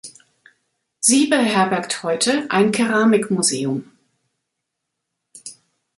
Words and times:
Sie 0.99 1.27
beherbergt 1.27 2.01
heute 2.01 2.47
ein 2.49 2.71
Keramikmuseum. 2.71 3.91